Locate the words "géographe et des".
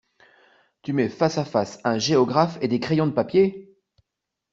1.99-2.79